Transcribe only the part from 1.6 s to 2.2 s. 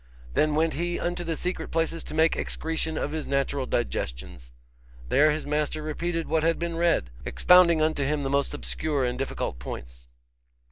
places to